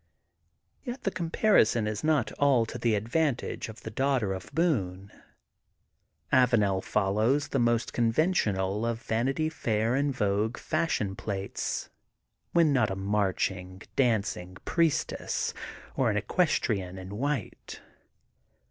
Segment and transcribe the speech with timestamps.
[0.83, 5.11] Yet the comparison is not all to the advantage of the daughter of Boone.
[6.33, 11.91] Avanel follows the most conventional of Vanity Fair and Vogue fashion plates,
[12.51, 15.53] when not a marching, dancing priestess
[15.95, 17.79] or an eques trienne in white.